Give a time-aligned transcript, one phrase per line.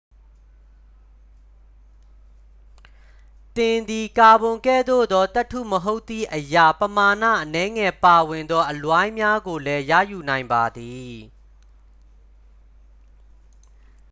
[3.55, 11.13] သင်သည် ကာဗွန်ကဲ့သို့သော သတ္တုမဟုတ်သည့်အရာ ပမာဏအနည်းငယ်ပါဝင်သောအလွိုင်းများကိုလည်း ရယူနိုင်ပါသည်